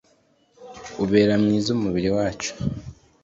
ubera 1.03 1.33
mwiza 1.41 1.67
umubiri 1.75 2.09
wacu 2.17 2.51